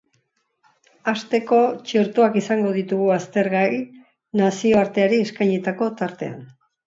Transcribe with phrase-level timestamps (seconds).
[1.11, 3.71] Hasteko, txertoak izango ditugu aztergai,
[4.43, 6.43] nazioarteari eskainitako tartean.